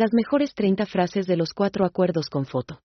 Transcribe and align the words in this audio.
Las 0.00 0.14
mejores 0.14 0.54
30 0.54 0.86
frases 0.86 1.26
de 1.26 1.36
los 1.36 1.52
cuatro 1.52 1.84
acuerdos 1.84 2.30
con 2.30 2.46
foto. 2.46 2.80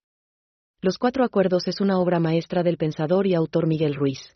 Los 0.82 0.98
cuatro 0.98 1.24
acuerdos 1.24 1.66
es 1.70 1.80
una 1.80 1.98
obra 1.98 2.20
maestra 2.20 2.62
del 2.62 2.76
pensador 2.76 3.26
y 3.26 3.34
autor 3.34 3.68
Miguel 3.68 3.96
Ruiz. 3.96 4.36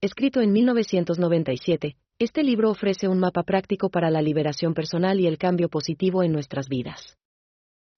Escrito 0.00 0.40
en 0.40 0.50
1997, 0.50 1.96
este 2.18 2.42
libro 2.42 2.72
ofrece 2.72 3.06
un 3.06 3.20
mapa 3.20 3.44
práctico 3.44 3.90
para 3.90 4.10
la 4.10 4.22
liberación 4.22 4.74
personal 4.74 5.20
y 5.20 5.28
el 5.28 5.38
cambio 5.38 5.68
positivo 5.68 6.24
en 6.24 6.32
nuestras 6.32 6.68
vidas. 6.68 7.16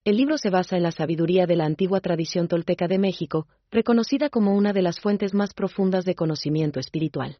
El 0.05 0.19
libro 0.19 0.37
se 0.37 0.51
basa 0.51 0.77
en 0.77 0.83
la 0.83 0.93
sabiduría 0.93 1.47
de 1.47 1.57
la 1.57 1.65
antigua 1.65 2.01
tradición 2.01 2.49
tolteca 2.49 2.89
de 2.89 2.99
México, 2.99 3.47
reconocida 3.71 4.29
como 4.29 4.55
una 4.55 4.75
de 4.75 4.83
las 4.83 5.01
fuentes 5.01 5.33
más 5.33 5.55
profundas 5.55 6.05
de 6.05 6.15
conocimiento 6.15 6.81
espiritual. 6.81 7.39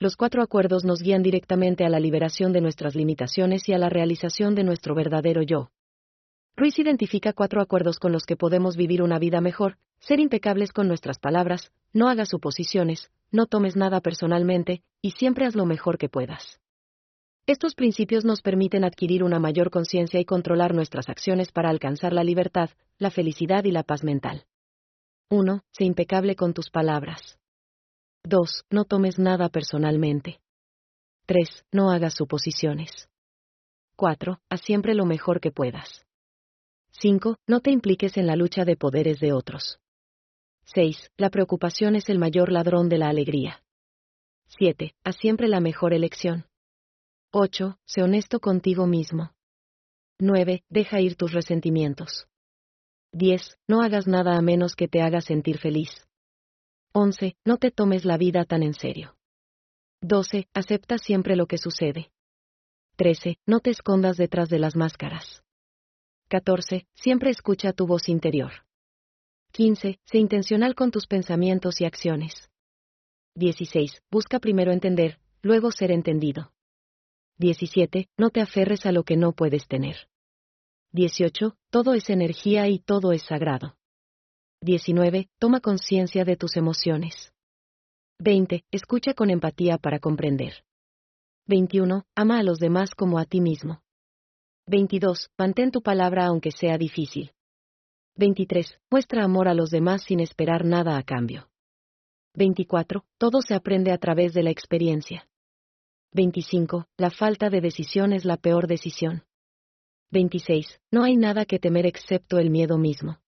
Los 0.00 0.14
cuatro 0.14 0.42
acuerdos 0.42 0.84
nos 0.84 1.02
guían 1.02 1.24
directamente 1.24 1.84
a 1.84 1.88
la 1.88 1.98
liberación 1.98 2.52
de 2.52 2.60
nuestras 2.60 2.94
limitaciones 2.94 3.68
y 3.68 3.72
a 3.72 3.78
la 3.78 3.88
realización 3.88 4.54
de 4.54 4.62
nuestro 4.62 4.94
verdadero 4.94 5.42
yo. 5.42 5.70
Ruiz 6.56 6.78
identifica 6.78 7.32
cuatro 7.32 7.60
acuerdos 7.60 7.98
con 7.98 8.12
los 8.12 8.24
que 8.24 8.36
podemos 8.36 8.76
vivir 8.76 9.02
una 9.02 9.18
vida 9.18 9.40
mejor, 9.40 9.76
ser 9.98 10.20
impecables 10.20 10.72
con 10.72 10.86
nuestras 10.86 11.18
palabras, 11.18 11.72
no 11.92 12.08
hagas 12.08 12.28
suposiciones, 12.28 13.10
no 13.32 13.46
tomes 13.46 13.74
nada 13.74 14.00
personalmente, 14.00 14.82
y 15.02 15.12
siempre 15.12 15.46
haz 15.46 15.56
lo 15.56 15.66
mejor 15.66 15.98
que 15.98 16.08
puedas. 16.08 16.60
Estos 17.46 17.74
principios 17.74 18.24
nos 18.24 18.40
permiten 18.40 18.84
adquirir 18.84 19.24
una 19.24 19.40
mayor 19.40 19.70
conciencia 19.70 20.20
y 20.20 20.24
controlar 20.24 20.74
nuestras 20.74 21.08
acciones 21.08 21.50
para 21.50 21.70
alcanzar 21.70 22.12
la 22.12 22.22
libertad, 22.22 22.70
la 22.98 23.10
felicidad 23.10 23.64
y 23.64 23.72
la 23.72 23.82
paz 23.82 24.04
mental. 24.04 24.44
1. 25.30 25.60
Sé 25.72 25.84
impecable 25.84 26.36
con 26.36 26.54
tus 26.54 26.70
palabras. 26.70 27.37
2. 28.24 28.64
No 28.70 28.84
tomes 28.84 29.18
nada 29.18 29.48
personalmente. 29.48 30.40
3. 31.26 31.66
No 31.72 31.90
hagas 31.90 32.14
suposiciones. 32.14 33.08
4. 33.96 34.40
Haz 34.48 34.60
siempre 34.62 34.94
lo 34.94 35.04
mejor 35.04 35.40
que 35.40 35.50
puedas. 35.50 36.06
5. 37.00 37.36
No 37.46 37.60
te 37.60 37.70
impliques 37.70 38.16
en 38.16 38.26
la 38.26 38.36
lucha 38.36 38.64
de 38.64 38.76
poderes 38.76 39.20
de 39.20 39.32
otros. 39.32 39.78
6. 40.64 41.10
La 41.16 41.30
preocupación 41.30 41.96
es 41.96 42.08
el 42.08 42.18
mayor 42.18 42.50
ladrón 42.50 42.88
de 42.88 42.98
la 42.98 43.08
alegría. 43.08 43.62
7. 44.58 44.94
Haz 45.04 45.16
siempre 45.16 45.48
la 45.48 45.60
mejor 45.60 45.92
elección. 45.92 46.46
8. 47.32 47.78
Sé 47.84 48.02
honesto 48.02 48.40
contigo 48.40 48.86
mismo. 48.86 49.32
9. 50.18 50.64
Deja 50.70 51.00
ir 51.00 51.16
tus 51.16 51.32
resentimientos. 51.32 52.26
10. 53.12 53.58
No 53.68 53.82
hagas 53.82 54.06
nada 54.06 54.36
a 54.36 54.42
menos 54.42 54.74
que 54.74 54.88
te 54.88 55.02
haga 55.02 55.20
sentir 55.20 55.58
feliz. 55.58 56.07
11. 56.92 57.36
No 57.44 57.58
te 57.58 57.70
tomes 57.70 58.04
la 58.04 58.16
vida 58.16 58.44
tan 58.44 58.62
en 58.62 58.74
serio. 58.74 59.16
12. 60.00 60.48
Acepta 60.54 60.98
siempre 60.98 61.36
lo 61.36 61.46
que 61.46 61.58
sucede. 61.58 62.10
13. 62.96 63.38
No 63.46 63.60
te 63.60 63.70
escondas 63.70 64.16
detrás 64.16 64.48
de 64.48 64.58
las 64.58 64.76
máscaras. 64.76 65.42
14. 66.28 66.86
Siempre 66.94 67.30
escucha 67.30 67.72
tu 67.72 67.86
voz 67.86 68.08
interior. 68.08 68.52
15. 69.52 70.00
Sé 70.04 70.18
intencional 70.18 70.74
con 70.74 70.90
tus 70.90 71.06
pensamientos 71.06 71.80
y 71.80 71.84
acciones. 71.84 72.50
16. 73.34 74.02
Busca 74.10 74.40
primero 74.40 74.72
entender, 74.72 75.20
luego 75.42 75.70
ser 75.70 75.90
entendido. 75.90 76.52
17. 77.38 78.08
No 78.16 78.30
te 78.30 78.40
aferres 78.40 78.84
a 78.84 78.92
lo 78.92 79.04
que 79.04 79.16
no 79.16 79.32
puedes 79.32 79.68
tener. 79.68 80.08
18. 80.92 81.56
Todo 81.70 81.94
es 81.94 82.10
energía 82.10 82.68
y 82.68 82.80
todo 82.80 83.12
es 83.12 83.22
sagrado. 83.22 83.77
19. 84.60 85.28
Toma 85.38 85.60
conciencia 85.60 86.24
de 86.24 86.36
tus 86.36 86.56
emociones. 86.56 87.32
20. 88.18 88.64
Escucha 88.72 89.14
con 89.14 89.30
empatía 89.30 89.78
para 89.78 90.00
comprender. 90.00 90.64
21. 91.46 92.04
Ama 92.16 92.38
a 92.40 92.42
los 92.42 92.58
demás 92.58 92.94
como 92.96 93.20
a 93.20 93.24
ti 93.24 93.40
mismo. 93.40 93.82
22. 94.66 95.30
Mantén 95.38 95.70
tu 95.70 95.80
palabra 95.80 96.26
aunque 96.26 96.50
sea 96.50 96.76
difícil. 96.76 97.32
23. 98.16 98.80
Muestra 98.90 99.22
amor 99.22 99.46
a 99.46 99.54
los 99.54 99.70
demás 99.70 100.02
sin 100.02 100.18
esperar 100.18 100.64
nada 100.64 100.98
a 100.98 101.04
cambio. 101.04 101.48
24. 102.34 103.04
Todo 103.16 103.40
se 103.42 103.54
aprende 103.54 103.92
a 103.92 103.98
través 103.98 104.34
de 104.34 104.42
la 104.42 104.50
experiencia. 104.50 105.28
25. 106.14 106.88
La 106.96 107.10
falta 107.10 107.48
de 107.48 107.60
decisión 107.60 108.12
es 108.12 108.24
la 108.24 108.36
peor 108.36 108.66
decisión. 108.66 109.22
26. 110.10 110.80
No 110.90 111.04
hay 111.04 111.16
nada 111.16 111.44
que 111.44 111.60
temer 111.60 111.86
excepto 111.86 112.38
el 112.38 112.50
miedo 112.50 112.76
mismo. 112.76 113.20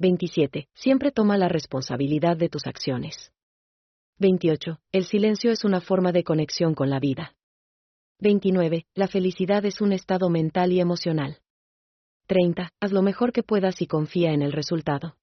27. 0.00 0.66
Siempre 0.72 1.12
toma 1.12 1.36
la 1.36 1.48
responsabilidad 1.48 2.38
de 2.38 2.48
tus 2.48 2.66
acciones. 2.66 3.32
28. 4.18 4.80
El 4.92 5.04
silencio 5.04 5.52
es 5.52 5.62
una 5.62 5.82
forma 5.82 6.10
de 6.10 6.24
conexión 6.24 6.74
con 6.74 6.88
la 6.88 6.98
vida. 6.98 7.34
29. 8.18 8.86
La 8.94 9.08
felicidad 9.08 9.62
es 9.66 9.82
un 9.82 9.92
estado 9.92 10.30
mental 10.30 10.72
y 10.72 10.80
emocional. 10.80 11.40
30. 12.28 12.70
Haz 12.80 12.92
lo 12.92 13.02
mejor 13.02 13.32
que 13.32 13.42
puedas 13.42 13.82
y 13.82 13.86
confía 13.86 14.32
en 14.32 14.40
el 14.40 14.52
resultado. 14.52 15.16